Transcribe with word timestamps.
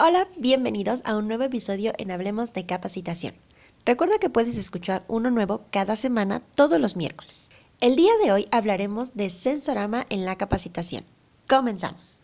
Hola, 0.00 0.28
bienvenidos 0.36 1.00
a 1.04 1.16
un 1.16 1.26
nuevo 1.26 1.44
episodio 1.44 1.92
en 1.96 2.10
Hablemos 2.10 2.52
de 2.52 2.66
Capacitación. 2.66 3.34
Recuerda 3.86 4.18
que 4.18 4.28
puedes 4.28 4.58
escuchar 4.58 5.04
uno 5.08 5.30
nuevo 5.30 5.64
cada 5.70 5.96
semana 5.96 6.40
todos 6.54 6.78
los 6.78 6.96
miércoles. 6.96 7.48
El 7.80 7.96
día 7.96 8.12
de 8.22 8.32
hoy 8.32 8.46
hablaremos 8.50 9.14
de 9.14 9.30
sensorama 9.30 10.04
en 10.10 10.26
la 10.26 10.36
capacitación. 10.36 11.04
Comenzamos. 11.48 12.22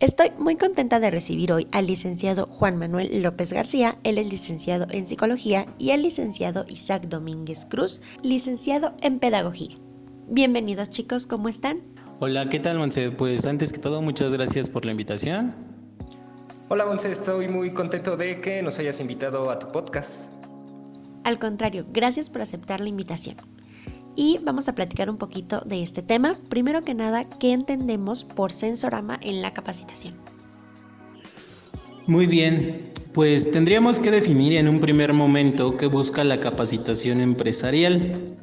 Estoy 0.00 0.30
muy 0.38 0.54
contenta 0.54 1.00
de 1.00 1.10
recibir 1.10 1.52
hoy 1.52 1.66
al 1.72 1.88
licenciado 1.88 2.46
Juan 2.46 2.76
Manuel 2.76 3.20
López 3.20 3.52
García, 3.52 3.98
él 4.04 4.18
es 4.18 4.30
licenciado 4.30 4.86
en 4.90 5.08
psicología, 5.08 5.66
y 5.76 5.90
al 5.90 6.02
licenciado 6.02 6.66
Isaac 6.68 7.08
Domínguez 7.08 7.66
Cruz, 7.68 8.00
licenciado 8.22 8.94
en 9.00 9.18
pedagogía. 9.18 9.76
Bienvenidos 10.28 10.90
chicos, 10.90 11.26
¿cómo 11.26 11.48
están? 11.48 11.80
Hola, 12.20 12.48
¿qué 12.48 12.60
tal, 12.60 12.78
Monse? 12.78 13.10
Pues 13.10 13.44
antes 13.44 13.72
que 13.72 13.80
todo, 13.80 14.00
muchas 14.00 14.32
gracias 14.32 14.68
por 14.68 14.84
la 14.84 14.92
invitación. 14.92 15.52
Hola, 16.68 16.86
Monse, 16.86 17.10
estoy 17.10 17.48
muy 17.48 17.72
contento 17.72 18.16
de 18.16 18.40
que 18.40 18.62
nos 18.62 18.78
hayas 18.78 19.00
invitado 19.00 19.50
a 19.50 19.58
tu 19.58 19.66
podcast. 19.72 20.32
Al 21.24 21.40
contrario, 21.40 21.84
gracias 21.92 22.30
por 22.30 22.42
aceptar 22.42 22.80
la 22.80 22.88
invitación. 22.88 23.36
Y 24.16 24.38
vamos 24.42 24.68
a 24.68 24.74
platicar 24.74 25.10
un 25.10 25.16
poquito 25.16 25.60
de 25.60 25.82
este 25.82 26.02
tema. 26.02 26.36
Primero 26.48 26.82
que 26.82 26.94
nada, 26.94 27.24
¿qué 27.24 27.52
entendemos 27.52 28.24
por 28.24 28.52
sensorama 28.52 29.18
en 29.22 29.42
la 29.42 29.52
capacitación? 29.52 30.14
Muy 32.06 32.26
bien, 32.26 32.90
pues 33.12 33.50
tendríamos 33.50 33.98
que 33.98 34.10
definir 34.10 34.54
en 34.54 34.68
un 34.68 34.80
primer 34.80 35.12
momento 35.12 35.76
qué 35.76 35.86
busca 35.86 36.24
la 36.24 36.40
capacitación 36.40 37.20
empresarial. 37.20 38.36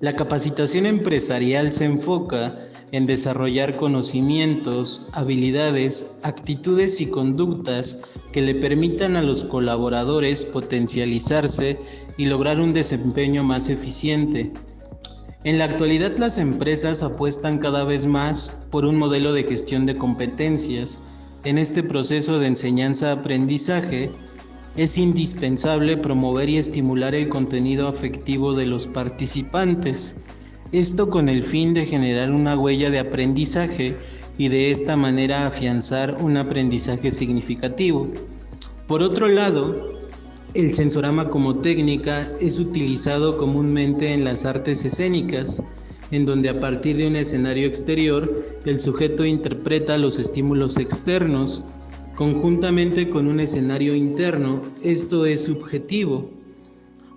La 0.00 0.14
capacitación 0.14 0.84
empresarial 0.84 1.72
se 1.72 1.86
enfoca 1.86 2.68
en 2.92 3.06
desarrollar 3.06 3.76
conocimientos, 3.76 5.08
habilidades, 5.12 6.14
actitudes 6.22 7.00
y 7.00 7.06
conductas 7.06 7.98
que 8.32 8.42
le 8.42 8.54
permitan 8.54 9.16
a 9.16 9.22
los 9.22 9.44
colaboradores 9.44 10.44
potencializarse 10.44 11.78
y 12.16 12.26
lograr 12.26 12.60
un 12.60 12.72
desempeño 12.72 13.42
más 13.42 13.68
eficiente. 13.68 14.52
En 15.46 15.58
la 15.58 15.66
actualidad 15.66 16.18
las 16.18 16.38
empresas 16.38 17.04
apuestan 17.04 17.58
cada 17.58 17.84
vez 17.84 18.04
más 18.04 18.66
por 18.72 18.84
un 18.84 18.96
modelo 18.96 19.32
de 19.32 19.44
gestión 19.44 19.86
de 19.86 19.94
competencias. 19.94 20.98
En 21.44 21.56
este 21.56 21.84
proceso 21.84 22.40
de 22.40 22.48
enseñanza-aprendizaje 22.48 24.10
es 24.76 24.98
indispensable 24.98 25.98
promover 25.98 26.48
y 26.48 26.58
estimular 26.58 27.14
el 27.14 27.28
contenido 27.28 27.86
afectivo 27.86 28.54
de 28.54 28.66
los 28.66 28.88
participantes. 28.88 30.16
Esto 30.72 31.08
con 31.10 31.28
el 31.28 31.44
fin 31.44 31.74
de 31.74 31.86
generar 31.86 32.32
una 32.32 32.58
huella 32.58 32.90
de 32.90 32.98
aprendizaje 32.98 33.94
y 34.38 34.48
de 34.48 34.72
esta 34.72 34.96
manera 34.96 35.46
afianzar 35.46 36.16
un 36.20 36.38
aprendizaje 36.38 37.12
significativo. 37.12 38.08
Por 38.88 39.00
otro 39.00 39.28
lado, 39.28 39.95
el 40.56 40.72
sensorama 40.72 41.28
como 41.28 41.56
técnica 41.58 42.32
es 42.40 42.58
utilizado 42.58 43.36
comúnmente 43.36 44.14
en 44.14 44.24
las 44.24 44.46
artes 44.46 44.86
escénicas, 44.86 45.62
en 46.10 46.24
donde 46.24 46.48
a 46.48 46.58
partir 46.58 46.96
de 46.96 47.06
un 47.06 47.16
escenario 47.16 47.66
exterior 47.66 48.46
el 48.64 48.80
sujeto 48.80 49.26
interpreta 49.26 49.98
los 49.98 50.18
estímulos 50.18 50.78
externos 50.78 51.62
conjuntamente 52.14 53.10
con 53.10 53.26
un 53.26 53.40
escenario 53.40 53.94
interno, 53.94 54.62
esto 54.82 55.26
es 55.26 55.44
subjetivo. 55.44 56.30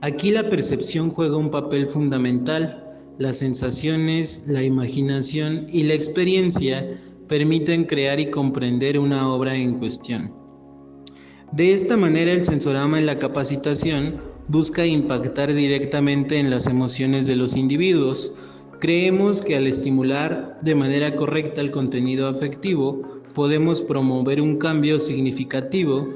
Aquí 0.01 0.31
la 0.31 0.49
percepción 0.49 1.09
juega 1.09 1.37
un 1.37 1.49
papel 1.49 1.89
fundamental. 1.89 2.83
Las 3.19 3.37
sensaciones, 3.37 4.43
la 4.47 4.63
imaginación 4.63 5.67
y 5.71 5.83
la 5.83 5.93
experiencia 5.93 6.99
permiten 7.29 7.85
crear 7.85 8.19
y 8.19 8.29
comprender 8.29 8.99
una 8.99 9.33
obra 9.33 9.55
en 9.55 9.79
cuestión. 9.79 10.38
De 11.51 11.73
esta 11.73 11.97
manera 11.97 12.31
el 12.31 12.45
sensorama 12.45 12.99
en 12.99 13.07
la 13.07 13.17
capacitación 13.17 14.21
busca 14.47 14.85
impactar 14.85 15.53
directamente 15.53 16.39
en 16.39 16.51
las 16.51 16.67
emociones 16.67 17.25
de 17.25 17.35
los 17.35 17.55
individuos. 17.55 18.31
Creemos 18.79 19.41
que 19.41 19.55
al 19.55 19.65
estimular 19.65 20.59
de 20.61 20.75
manera 20.75 21.15
correcta 21.15 21.61
el 21.61 21.71
contenido 21.71 22.27
afectivo, 22.27 23.01
podemos 23.33 23.81
promover 23.81 24.41
un 24.41 24.57
cambio 24.57 24.99
significativo 24.99 26.07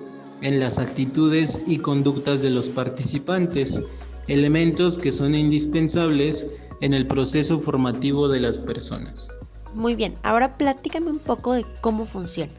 en 0.42 0.60
las 0.60 0.78
actitudes 0.78 1.64
y 1.66 1.78
conductas 1.78 2.44
de 2.44 2.52
los 2.52 2.70
participantes, 2.70 3.82
elementos 4.28 5.00
que 5.00 5.12
son 5.12 5.34
indispensables 5.34 6.52
en 6.82 6.94
el 6.94 7.08
proceso 7.08 7.60
formativo 7.60 8.28
de 8.28 8.40
las 8.40 8.60
personas. 8.60 9.30
Muy 9.74 9.96
bien, 9.96 10.14
ahora 10.22 10.58
platícame 10.58 11.10
un 11.10 11.20
poco 11.20 11.54
de 11.54 11.66
cómo 11.82 12.06
funciona. 12.06 12.54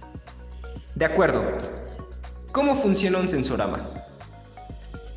De 0.96 1.04
acuerdo. 1.04 1.42
¿Cómo 2.54 2.76
funciona 2.76 3.18
un 3.18 3.28
sensorama? 3.28 3.80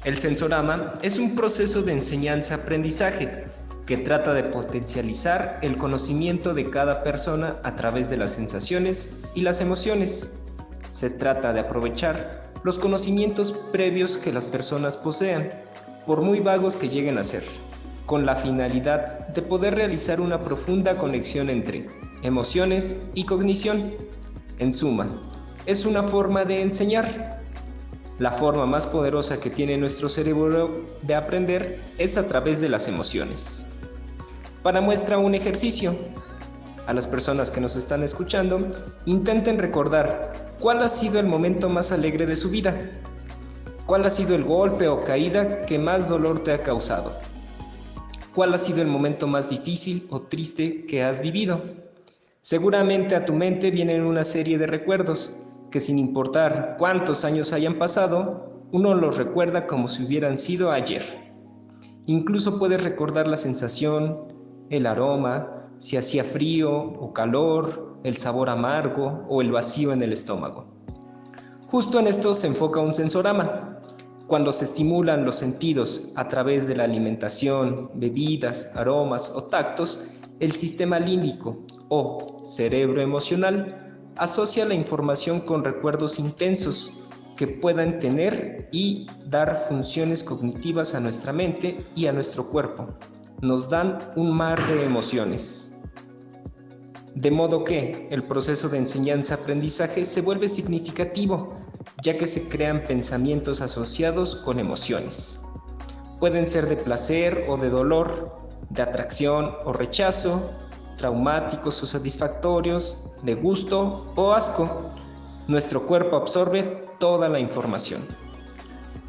El 0.05 0.17
sensorama 0.17 0.95
es 1.03 1.19
un 1.19 1.35
proceso 1.35 1.83
de 1.83 1.93
enseñanza-aprendizaje 1.93 3.43
que 3.85 3.97
trata 3.97 4.33
de 4.33 4.41
potencializar 4.41 5.59
el 5.61 5.77
conocimiento 5.77 6.55
de 6.55 6.67
cada 6.71 7.03
persona 7.03 7.57
a 7.61 7.75
través 7.75 8.09
de 8.09 8.17
las 8.17 8.31
sensaciones 8.31 9.11
y 9.35 9.41
las 9.41 9.61
emociones. 9.61 10.33
Se 10.89 11.11
trata 11.11 11.53
de 11.53 11.59
aprovechar 11.59 12.49
los 12.63 12.79
conocimientos 12.79 13.53
previos 13.71 14.17
que 14.17 14.33
las 14.33 14.47
personas 14.47 14.97
posean, 14.97 15.51
por 16.07 16.23
muy 16.23 16.39
vagos 16.39 16.75
que 16.75 16.89
lleguen 16.89 17.19
a 17.19 17.23
ser, 17.23 17.43
con 18.07 18.25
la 18.25 18.35
finalidad 18.35 19.27
de 19.27 19.43
poder 19.43 19.75
realizar 19.75 20.21
una 20.21 20.41
profunda 20.41 20.97
conexión 20.97 21.51
entre 21.51 21.85
emociones 22.23 23.05
y 23.13 23.25
cognición. 23.25 23.93
En 24.57 24.73
suma, 24.73 25.07
es 25.67 25.85
una 25.85 26.01
forma 26.01 26.45
de 26.45 26.61
enseñar. 26.61 27.41
La 28.19 28.31
forma 28.31 28.65
más 28.65 28.87
poderosa 28.87 29.39
que 29.39 29.49
tiene 29.49 29.77
nuestro 29.77 30.07
cerebro 30.07 30.85
de 31.03 31.13
aprender 31.13 31.79
es 31.97 32.17
a 32.17 32.25
través 32.25 32.61
de 32.61 32.69
las 32.69 32.87
emociones. 32.87 33.65
Para 34.63 34.79
muestra 34.79 35.17
un 35.17 35.35
ejercicio. 35.35 35.93
A 36.87 36.93
las 36.93 37.05
personas 37.05 37.51
que 37.51 37.59
nos 37.59 37.75
están 37.75 38.01
escuchando, 38.01 38.65
intenten 39.05 39.59
recordar 39.59 40.31
cuál 40.57 40.81
ha 40.81 40.89
sido 40.89 41.19
el 41.19 41.27
momento 41.27 41.67
más 41.67 41.91
alegre 41.91 42.25
de 42.25 42.37
su 42.37 42.49
vida. 42.49 42.73
¿Cuál 43.85 44.05
ha 44.05 44.09
sido 44.09 44.35
el 44.35 44.45
golpe 44.45 44.87
o 44.87 45.03
caída 45.03 45.65
que 45.65 45.77
más 45.77 46.07
dolor 46.07 46.39
te 46.39 46.53
ha 46.53 46.63
causado? 46.63 47.13
¿Cuál 48.33 48.53
ha 48.53 48.57
sido 48.57 48.81
el 48.81 48.87
momento 48.87 49.27
más 49.27 49.49
difícil 49.49 50.07
o 50.11 50.21
triste 50.21 50.85
que 50.85 51.03
has 51.03 51.19
vivido? 51.19 51.61
Seguramente 52.41 53.15
a 53.15 53.25
tu 53.25 53.33
mente 53.33 53.69
vienen 53.69 54.03
una 54.03 54.23
serie 54.23 54.57
de 54.57 54.67
recuerdos 54.67 55.33
que 55.71 55.79
sin 55.79 55.99
importar 55.99 56.75
cuántos 56.77 57.25
años 57.25 57.53
hayan 57.53 57.77
pasado, 57.77 58.65
uno 58.71 58.93
los 58.93 59.17
recuerda 59.17 59.67
como 59.67 59.87
si 59.87 60.03
hubieran 60.03 60.37
sido 60.37 60.71
ayer. 60.71 61.03
Incluso 62.05 62.57
puedes 62.57 62.83
recordar 62.83 63.27
la 63.27 63.37
sensación, 63.37 64.33
el 64.69 64.85
aroma, 64.85 65.69
si 65.77 65.97
hacía 65.97 66.23
frío 66.23 66.73
o 66.73 67.13
calor, 67.13 67.97
el 68.03 68.17
sabor 68.17 68.49
amargo 68.49 69.25
o 69.29 69.41
el 69.41 69.51
vacío 69.51 69.91
en 69.93 70.01
el 70.01 70.13
estómago. 70.13 70.65
Justo 71.67 71.99
en 71.99 72.07
esto 72.07 72.33
se 72.33 72.47
enfoca 72.47 72.79
un 72.79 72.93
sensorama. 72.93 73.79
Cuando 74.27 74.51
se 74.51 74.65
estimulan 74.65 75.25
los 75.25 75.35
sentidos 75.35 76.11
a 76.15 76.27
través 76.27 76.67
de 76.67 76.75
la 76.75 76.83
alimentación, 76.83 77.91
bebidas, 77.93 78.71
aromas 78.75 79.31
o 79.35 79.43
tactos, 79.43 80.09
el 80.39 80.51
sistema 80.51 80.99
límbico 80.99 81.59
o 81.89 82.37
cerebro 82.45 83.01
emocional 83.01 83.86
asocia 84.17 84.65
la 84.65 84.73
información 84.73 85.39
con 85.39 85.63
recuerdos 85.63 86.19
intensos 86.19 87.03
que 87.37 87.47
puedan 87.47 87.99
tener 87.99 88.67
y 88.71 89.05
dar 89.27 89.55
funciones 89.55 90.23
cognitivas 90.23 90.95
a 90.95 90.99
nuestra 90.99 91.31
mente 91.31 91.85
y 91.95 92.07
a 92.07 92.13
nuestro 92.13 92.49
cuerpo. 92.49 92.87
Nos 93.41 93.69
dan 93.69 93.99
un 94.15 94.35
mar 94.35 94.59
de 94.67 94.83
emociones. 94.83 95.71
De 97.13 97.31
modo 97.31 97.63
que 97.63 98.07
el 98.11 98.23
proceso 98.23 98.69
de 98.69 98.79
enseñanza-aprendizaje 98.79 100.05
se 100.05 100.21
vuelve 100.21 100.47
significativo, 100.47 101.55
ya 102.03 102.17
que 102.17 102.27
se 102.27 102.47
crean 102.49 102.83
pensamientos 102.83 103.61
asociados 103.61 104.35
con 104.35 104.59
emociones. 104.59 105.39
Pueden 106.19 106.47
ser 106.47 106.67
de 106.67 106.75
placer 106.75 107.45
o 107.47 107.57
de 107.57 107.69
dolor, 107.69 108.39
de 108.69 108.81
atracción 108.81 109.51
o 109.65 109.73
rechazo, 109.73 110.51
traumáticos 110.97 111.81
o 111.83 111.87
satisfactorios, 111.87 113.09
de 113.23 113.35
gusto 113.35 114.11
o 114.15 114.33
asco. 114.33 114.91
Nuestro 115.47 115.85
cuerpo 115.85 116.17
absorbe 116.17 116.85
toda 116.99 117.29
la 117.29 117.39
información. 117.39 118.01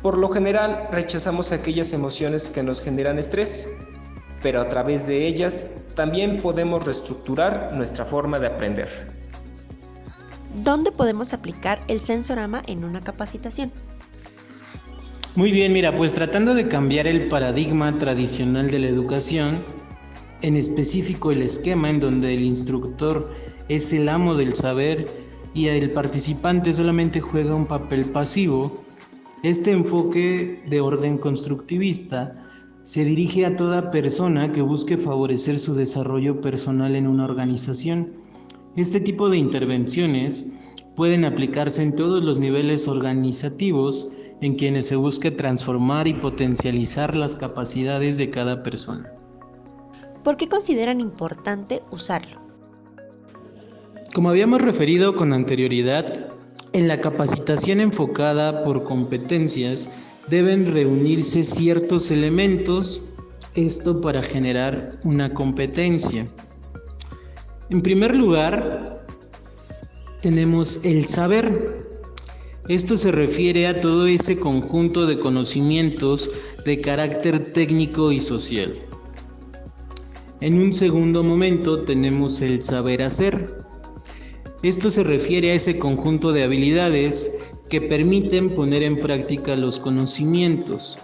Por 0.03 0.17
lo 0.17 0.29
general 0.29 0.89
rechazamos 0.93 1.51
aquellas 1.51 1.93
emociones 1.93 2.51
que 2.51 2.63
nos 2.63 2.81
generan 2.81 3.19
estrés, 3.19 3.69
pero 4.43 4.61
a 4.61 4.69
través 4.69 5.07
de 5.07 5.27
ellas 5.27 5.71
también 5.97 6.41
podemos 6.41 6.85
reestructurar 6.85 7.73
nuestra 7.75 8.05
forma 8.05 8.39
de 8.39 8.47
aprender. 8.47 9.19
¿Dónde 10.63 10.93
podemos 10.93 11.33
aplicar 11.33 11.81
el 11.89 11.99
sensorama 12.01 12.63
en 12.67 12.85
una 12.85 13.01
capacitación? 13.01 13.73
Muy 15.35 15.53
bien, 15.53 15.73
mira, 15.73 15.97
pues 15.97 16.15
tratando 16.15 16.55
de 16.55 16.69
cambiar 16.69 17.07
el 17.07 17.29
paradigma 17.29 17.97
tradicional 17.99 18.71
de 18.71 18.79
la 18.79 18.89
educación, 18.89 19.63
en 20.43 20.57
específico 20.57 21.33
el 21.33 21.43
esquema 21.43 21.91
en 21.91 22.01
donde 22.01 22.35
el 22.35 22.43
instructor 22.43 23.31
es 23.69 23.93
el 23.93 24.09
amo 24.09 24.35
del 24.35 24.55
saber 24.55 25.07
y 25.55 25.67
el 25.67 25.91
participante 25.91 26.73
solamente 26.73 27.21
juega 27.21 27.55
un 27.55 27.67
papel 27.67 28.05
pasivo, 28.07 28.85
este 29.43 29.73
enfoque 29.73 30.61
de 30.69 30.81
orden 30.81 31.19
constructivista 31.19 32.45
se 32.85 33.05
dirige 33.05 33.45
a 33.45 33.57
toda 33.57 33.91
persona 33.91 34.53
que 34.53 34.63
busque 34.63 34.97
favorecer 34.97 35.59
su 35.59 35.75
desarrollo 35.75 36.41
personal 36.41 36.97
en 36.97 37.07
una 37.07 37.25
organización. 37.25 38.15
Este 38.77 39.01
tipo 39.01 39.29
de 39.29 39.39
intervenciones 39.39 40.47
pueden 40.97 41.25
aplicarse 41.25 41.83
en 41.83 41.95
todos 41.95 42.25
los 42.25 42.39
niveles 42.39 42.89
organizativos 42.89 44.11
en 44.41 44.55
quienes 44.55 44.87
se 44.87 44.97
busque 44.97 45.31
transformar 45.31 46.09
y 46.09 46.15
potencializar 46.15 47.17
las 47.17 47.35
capacidades 47.35 48.17
de 48.17 48.31
cada 48.31 48.63
persona. 48.63 49.18
¿Por 50.25 50.37
qué 50.37 50.49
consideran 50.49 51.01
importante 51.01 51.83
usarlo? 51.91 52.41
Como 54.15 54.31
habíamos 54.31 54.61
referido 54.61 55.15
con 55.15 55.33
anterioridad, 55.33 56.33
en 56.73 56.89
la 56.89 57.01
capacitación 57.01 57.81
enfocada 57.81 58.65
por 58.65 58.85
competencias, 58.85 59.91
deben 60.29 60.73
reunirse 60.73 61.45
ciertos 61.45 62.11
elementos, 62.11 63.03
esto 63.55 64.01
para 64.01 64.23
generar 64.23 64.99
una 65.05 65.33
competencia. 65.33 66.27
En 67.71 67.81
primer 67.81 68.17
lugar, 68.17 69.07
tenemos 70.21 70.85
el 70.85 71.07
saber. 71.07 71.87
Esto 72.69 72.97
se 72.97 73.13
refiere 73.13 73.67
a 73.67 73.81
todo 73.81 74.07
ese 74.07 74.39
conjunto 74.39 75.07
de 75.07 75.19
conocimientos 75.19 76.31
de 76.65 76.81
carácter 76.81 77.53
técnico 77.53 78.13
y 78.13 78.21
social. 78.21 78.88
En 80.41 80.61
un 80.61 80.73
segundo 80.73 81.25
momento 81.25 81.83
tenemos 81.83 82.43
el 82.43 82.63
saber 82.63 83.03
hacer. 83.03 83.59
Esto 84.63 84.89
se 84.89 85.03
refiere 85.03 85.51
a 85.51 85.55
ese 85.55 85.81
conjunto 85.81 86.31
de 86.33 86.45
habilidades 86.45 87.33
que 87.69 87.81
permiten 87.81 88.51
poner 88.51 88.85
en 88.85 88.99
práctica 88.99 89.57
los 89.57 89.81
conocimientos. 89.81 90.97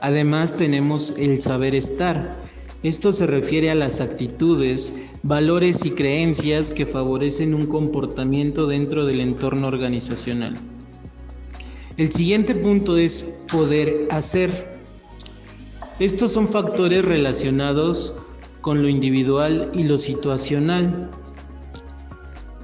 Además 0.00 0.56
tenemos 0.56 1.14
el 1.18 1.42
saber 1.42 1.74
estar. 1.74 2.40
Esto 2.82 3.12
se 3.12 3.26
refiere 3.26 3.70
a 3.70 3.74
las 3.74 4.00
actitudes, 4.00 4.94
valores 5.22 5.84
y 5.84 5.90
creencias 5.90 6.70
que 6.70 6.86
favorecen 6.86 7.54
un 7.54 7.66
comportamiento 7.66 8.66
dentro 8.66 9.04
del 9.04 9.20
entorno 9.20 9.66
organizacional. 9.66 10.54
El 11.98 12.10
siguiente 12.12 12.54
punto 12.54 12.96
es 12.96 13.44
poder 13.52 14.08
hacer. 14.10 14.75
Estos 15.98 16.32
son 16.32 16.46
factores 16.46 17.02
relacionados 17.02 18.14
con 18.60 18.82
lo 18.82 18.88
individual 18.88 19.70
y 19.72 19.84
lo 19.84 19.96
situacional. 19.96 21.10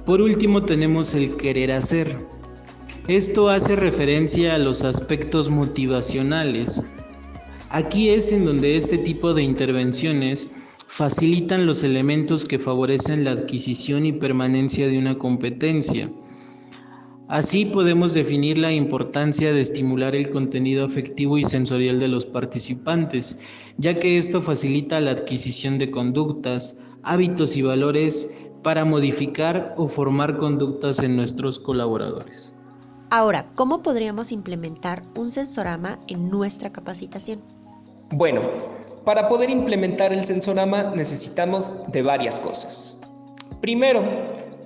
Por 0.05 0.21
último 0.21 0.63
tenemos 0.63 1.15
el 1.15 1.35
querer 1.35 1.71
hacer. 1.71 2.15
Esto 3.07 3.49
hace 3.49 3.75
referencia 3.75 4.53
a 4.53 4.59
los 4.59 4.83
aspectos 4.83 5.49
motivacionales. 5.49 6.83
Aquí 7.71 8.09
es 8.09 8.31
en 8.31 8.45
donde 8.45 8.75
este 8.75 8.99
tipo 8.99 9.33
de 9.33 9.41
intervenciones 9.41 10.49
facilitan 10.85 11.65
los 11.65 11.83
elementos 11.83 12.45
que 12.45 12.59
favorecen 12.59 13.23
la 13.23 13.31
adquisición 13.31 14.05
y 14.05 14.13
permanencia 14.13 14.87
de 14.87 14.99
una 14.99 15.17
competencia. 15.17 16.11
Así 17.29 17.65
podemos 17.65 18.13
definir 18.13 18.57
la 18.57 18.71
importancia 18.71 19.53
de 19.53 19.61
estimular 19.61 20.13
el 20.13 20.29
contenido 20.29 20.85
afectivo 20.85 21.37
y 21.37 21.43
sensorial 21.43 21.99
de 21.99 22.09
los 22.09 22.25
participantes, 22.25 23.39
ya 23.77 23.97
que 23.97 24.17
esto 24.17 24.41
facilita 24.41 24.99
la 24.99 25.11
adquisición 25.11 25.77
de 25.77 25.89
conductas, 25.89 26.79
hábitos 27.01 27.55
y 27.55 27.61
valores 27.61 28.29
para 28.61 28.83
modificar 28.83 29.73
o 29.77 29.87
formar 29.87 30.37
conductas 30.37 30.99
en 30.99 31.15
nuestros 31.15 31.59
colaboradores. 31.59 32.53
Ahora, 33.09 33.45
¿cómo 33.55 33.81
podríamos 33.81 34.31
implementar 34.31 35.03
un 35.15 35.31
sensorama 35.31 35.99
en 36.07 36.29
nuestra 36.29 36.71
capacitación? 36.71 37.41
Bueno, 38.11 38.41
para 39.05 39.27
poder 39.29 39.49
implementar 39.49 40.11
el 40.11 40.25
sensorama 40.25 40.93
necesitamos 40.95 41.71
de 41.91 42.01
varias 42.01 42.39
cosas. 42.39 43.01
Primero, 43.61 44.03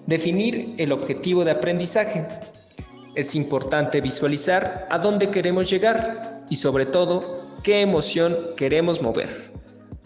definir 0.08 0.74
el 0.78 0.92
objetivo 0.92 1.46
de 1.46 1.52
aprendizaje. 1.52 2.26
Es 3.14 3.36
importante 3.36 4.02
visualizar 4.02 4.88
a 4.90 4.98
dónde 4.98 5.30
queremos 5.30 5.70
llegar 5.70 6.46
y 6.50 6.56
sobre 6.56 6.86
todo 6.86 7.44
qué 7.64 7.82
emoción 7.82 8.36
queremos 8.56 9.02
mover. 9.02 9.52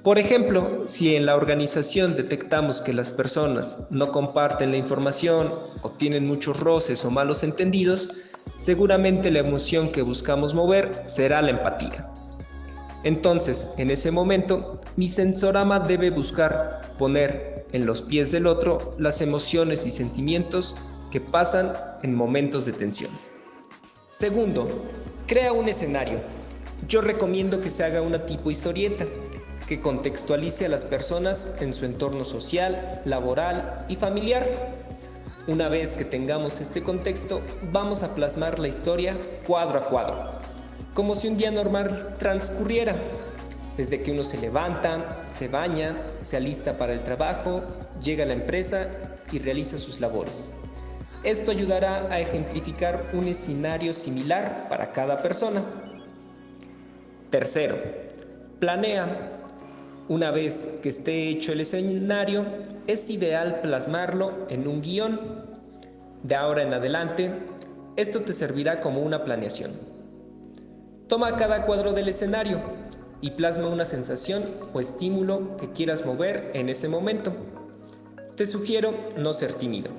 Por 0.03 0.17
ejemplo, 0.17 0.83
si 0.87 1.15
en 1.15 1.27
la 1.27 1.35
organización 1.35 2.15
detectamos 2.15 2.81
que 2.81 2.91
las 2.91 3.11
personas 3.11 3.77
no 3.91 4.11
comparten 4.11 4.71
la 4.71 4.77
información 4.77 5.53
o 5.83 5.91
tienen 5.91 6.25
muchos 6.25 6.59
roces 6.59 7.05
o 7.05 7.11
malos 7.11 7.43
entendidos, 7.43 8.09
seguramente 8.57 9.29
la 9.29 9.39
emoción 9.39 9.91
que 9.91 10.01
buscamos 10.01 10.55
mover 10.55 11.03
será 11.05 11.43
la 11.43 11.51
empatía. 11.51 12.11
Entonces, 13.03 13.73
en 13.77 13.91
ese 13.91 14.09
momento, 14.09 14.81
mi 14.95 15.07
sensorama 15.07 15.79
debe 15.79 16.09
buscar 16.09 16.81
poner 16.97 17.60
en 17.71 17.85
los 17.85 18.01
pies 18.01 18.31
del 18.31 18.47
otro 18.47 18.95
las 18.97 19.21
emociones 19.21 19.85
y 19.85 19.91
sentimientos 19.91 20.75
que 21.11 21.21
pasan 21.21 21.73
en 22.03 22.15
momentos 22.15 22.65
de 22.65 22.73
tensión. 22.73 23.11
Segundo, 24.09 24.67
crea 25.27 25.53
un 25.53 25.69
escenario. 25.69 26.19
Yo 26.87 27.01
recomiendo 27.01 27.61
que 27.61 27.69
se 27.69 27.83
haga 27.83 28.01
una 28.01 28.25
tipo 28.25 28.51
historieta 28.51 29.05
que 29.67 29.79
contextualice 29.79 30.65
a 30.65 30.69
las 30.69 30.83
personas 30.83 31.55
en 31.59 31.73
su 31.73 31.85
entorno 31.85 32.25
social, 32.25 33.01
laboral 33.05 33.85
y 33.87 33.95
familiar 33.95 34.45
una 35.47 35.69
vez 35.69 35.95
que 35.95 36.05
tengamos 36.05 36.61
este 36.61 36.83
contexto, 36.83 37.41
vamos 37.71 38.03
a 38.03 38.13
plasmar 38.13 38.59
la 38.59 38.67
historia 38.67 39.17
cuadro 39.47 39.79
a 39.79 39.85
cuadro, 39.85 40.15
como 40.93 41.15
si 41.15 41.27
un 41.27 41.37
día 41.37 41.49
normal 41.49 42.15
transcurriera, 42.19 42.95
desde 43.81 44.03
que 44.03 44.11
uno 44.11 44.21
se 44.21 44.37
levanta, 44.37 45.25
se 45.31 45.47
baña, 45.47 45.97
se 46.19 46.37
alista 46.37 46.77
para 46.77 46.93
el 46.93 47.03
trabajo, 47.03 47.63
llega 48.03 48.23
a 48.23 48.27
la 48.27 48.33
empresa 48.33 48.87
y 49.31 49.39
realiza 49.39 49.79
sus 49.79 49.99
labores. 49.99 50.53
Esto 51.23 51.49
ayudará 51.49 52.07
a 52.11 52.19
ejemplificar 52.19 53.03
un 53.13 53.27
escenario 53.27 53.91
similar 53.91 54.67
para 54.69 54.91
cada 54.91 55.23
persona. 55.23 55.63
Tercero, 57.31 57.75
planea 58.59 59.39
una 60.09 60.29
vez 60.29 60.77
que 60.83 60.89
esté 60.89 61.29
hecho 61.29 61.51
el 61.51 61.61
escenario, 61.61 62.45
es 62.85 63.09
ideal 63.09 63.61
plasmarlo 63.61 64.45
en 64.49 64.67
un 64.67 64.83
guion. 64.83 65.19
De 66.21 66.35
ahora 66.35 66.61
en 66.61 66.75
adelante, 66.75 67.31
esto 67.95 68.21
te 68.21 68.33
servirá 68.33 68.79
como 68.79 69.01
una 69.01 69.23
planeación. 69.23 69.71
Toma 71.07 71.35
cada 71.35 71.65
cuadro 71.65 71.93
del 71.93 72.09
escenario 72.09 72.80
y 73.21 73.31
plasma 73.31 73.67
una 73.67 73.85
sensación 73.85 74.43
o 74.73 74.81
estímulo 74.81 75.55
que 75.57 75.71
quieras 75.71 76.05
mover 76.05 76.51
en 76.53 76.69
ese 76.69 76.87
momento. 76.87 77.33
Te 78.35 78.45
sugiero 78.45 78.93
no 79.17 79.31
ser 79.33 79.53
tímido. 79.53 79.91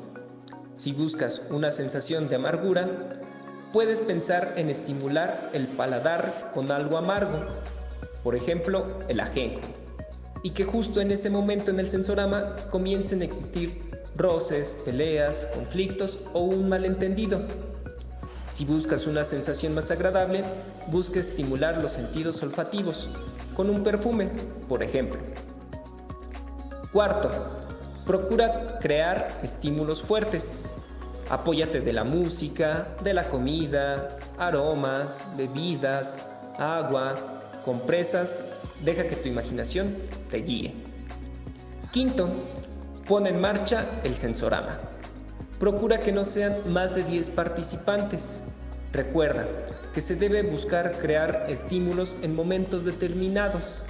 Si 0.74 0.92
buscas 0.92 1.42
una 1.50 1.70
sensación 1.70 2.28
de 2.28 2.36
amargura, 2.36 3.22
puedes 3.72 4.00
pensar 4.00 4.54
en 4.56 4.68
estimular 4.68 5.50
el 5.52 5.66
paladar 5.68 6.50
con 6.52 6.70
algo 6.72 6.98
amargo, 6.98 7.38
por 8.22 8.34
ejemplo, 8.34 8.98
el 9.08 9.20
ajenjo 9.20 9.60
y 10.42 10.50
que 10.50 10.64
justo 10.64 11.00
en 11.00 11.10
ese 11.10 11.30
momento 11.30 11.70
en 11.70 11.80
el 11.80 11.88
sensorama 11.88 12.56
comiencen 12.70 13.22
a 13.22 13.24
existir 13.24 13.78
roces, 14.16 14.76
peleas, 14.84 15.46
conflictos 15.54 16.18
o 16.32 16.40
un 16.40 16.68
malentendido. 16.68 17.40
Si 18.52 18.66
buscas 18.66 19.06
una 19.06 19.24
sensación 19.24 19.74
más 19.74 19.90
agradable, 19.90 20.44
busca 20.88 21.18
estimular 21.18 21.78
los 21.78 21.92
sentidos 21.92 22.42
olfativos 22.42 23.08
con 23.56 23.70
un 23.70 23.82
perfume, 23.82 24.28
por 24.68 24.82
ejemplo. 24.82 25.18
Cuarto, 26.92 27.30
procura 28.04 28.78
crear 28.78 29.40
estímulos 29.42 30.02
fuertes. 30.02 30.64
Apóyate 31.30 31.80
de 31.80 31.94
la 31.94 32.04
música, 32.04 32.88
de 33.02 33.14
la 33.14 33.26
comida, 33.26 34.16
aromas, 34.36 35.24
bebidas, 35.34 36.18
agua, 36.58 37.14
compresas 37.64 38.42
Deja 38.84 39.06
que 39.06 39.14
tu 39.14 39.28
imaginación 39.28 39.96
te 40.28 40.38
guíe. 40.38 40.74
Quinto, 41.92 42.28
pon 43.06 43.28
en 43.28 43.40
marcha 43.40 43.86
el 44.02 44.16
sensorama. 44.16 44.76
Procura 45.62 46.00
que 46.00 46.10
no 46.10 46.24
sean 46.24 46.72
más 46.72 46.92
de 46.92 47.04
10 47.04 47.30
participantes. 47.30 48.42
Recuerda 48.92 49.46
que 49.94 50.00
se 50.00 50.16
debe 50.16 50.42
buscar 50.42 50.98
crear 50.98 51.46
estímulos 51.48 52.16
en 52.22 52.34
momentos 52.34 52.84
determinados, 52.84 53.84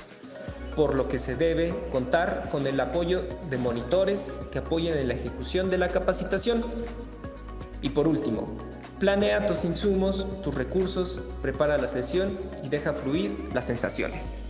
por 0.76 0.94
lo 0.94 1.08
que 1.08 1.18
se 1.18 1.34
debe 1.34 1.74
contar 1.90 2.50
con 2.52 2.66
el 2.66 2.78
apoyo 2.78 3.24
de 3.48 3.56
monitores 3.56 4.34
que 4.50 4.58
apoyen 4.58 4.98
en 4.98 5.08
la 5.08 5.14
ejecución 5.14 5.70
de 5.70 5.78
la 5.78 5.88
capacitación. 5.88 6.62
Y 7.80 7.88
por 7.88 8.06
último, 8.06 8.48
Planea 8.98 9.46
tus 9.46 9.64
insumos, 9.64 10.26
tus 10.42 10.54
recursos, 10.54 11.20
prepara 11.40 11.78
la 11.78 11.88
sesión 11.88 12.38
y 12.62 12.68
deja 12.68 12.92
fluir 12.92 13.34
las 13.54 13.64
sensaciones. 13.64 14.44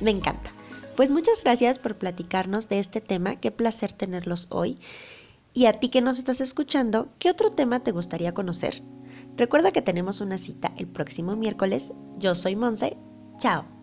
Me 0.00 0.12
encanta. 0.12 0.52
Pues 0.94 1.10
muchas 1.10 1.42
gracias 1.42 1.80
por 1.80 1.96
platicarnos 1.96 2.68
de 2.68 2.78
este 2.78 3.00
tema, 3.00 3.34
qué 3.34 3.50
placer 3.50 3.92
tenerlos 3.92 4.46
hoy. 4.48 4.78
Y 5.56 5.64
a 5.64 5.80
ti 5.80 5.88
que 5.88 6.02
nos 6.02 6.18
estás 6.18 6.42
escuchando, 6.42 7.14
¿qué 7.18 7.30
otro 7.30 7.48
tema 7.50 7.80
te 7.80 7.90
gustaría 7.90 8.34
conocer? 8.34 8.82
Recuerda 9.38 9.70
que 9.70 9.80
tenemos 9.80 10.20
una 10.20 10.36
cita 10.36 10.74
el 10.76 10.86
próximo 10.86 11.34
miércoles. 11.34 11.94
Yo 12.18 12.34
soy 12.34 12.56
Monse. 12.56 12.98
Chao. 13.38 13.75